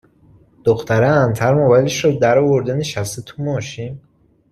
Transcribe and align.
دختره 0.63 1.07
انتر 1.07 1.53
موبایلش 1.53 2.05
رو 2.05 2.11
در 2.11 2.37
آورده 2.37 2.73
نشسته 2.73 3.21
تو 3.21 3.43
ماشین 3.43 3.99